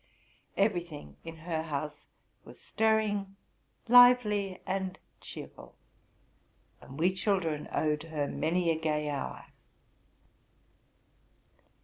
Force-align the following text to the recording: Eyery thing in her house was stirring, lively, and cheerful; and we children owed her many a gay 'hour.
Eyery 0.57 0.79
thing 0.83 1.17
in 1.23 1.35
her 1.45 1.61
house 1.61 2.07
was 2.43 2.59
stirring, 2.59 3.35
lively, 3.87 4.59
and 4.65 4.97
cheerful; 5.19 5.75
and 6.81 6.97
we 6.97 7.13
children 7.13 7.69
owed 7.71 8.01
her 8.01 8.25
many 8.27 8.71
a 8.71 8.75
gay 8.81 9.11
'hour. 9.11 9.45